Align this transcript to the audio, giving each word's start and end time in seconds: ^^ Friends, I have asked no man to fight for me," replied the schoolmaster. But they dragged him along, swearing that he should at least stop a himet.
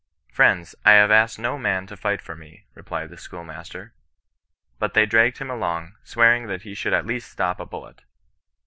^^ 0.31 0.31
Friends, 0.33 0.73
I 0.83 0.93
have 0.93 1.11
asked 1.11 1.37
no 1.37 1.59
man 1.59 1.85
to 1.85 1.95
fight 1.95 2.23
for 2.23 2.35
me," 2.35 2.65
replied 2.73 3.11
the 3.11 3.17
schoolmaster. 3.17 3.93
But 4.79 4.95
they 4.95 5.05
dragged 5.05 5.37
him 5.37 5.51
along, 5.51 5.93
swearing 6.03 6.47
that 6.47 6.63
he 6.63 6.73
should 6.73 6.93
at 6.93 7.05
least 7.05 7.31
stop 7.31 7.59
a 7.59 7.67
himet. 7.67 7.99